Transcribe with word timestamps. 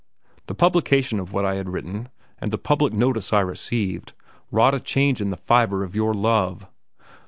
The 0.47 0.55
publication 0.55 1.19
of 1.19 1.31
what 1.31 1.45
I 1.45 1.53
had 1.57 1.69
written, 1.69 2.09
and 2.39 2.49
the 2.49 2.57
public 2.57 2.91
notice 2.91 3.31
I 3.31 3.41
received, 3.41 4.13
wrought 4.49 4.73
a 4.73 4.79
change 4.79 5.21
in 5.21 5.29
the 5.29 5.37
fibre 5.37 5.83
of 5.83 5.95
your 5.95 6.15
love. 6.15 6.65